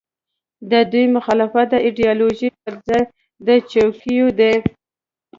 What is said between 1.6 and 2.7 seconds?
د ایډیالوژۍ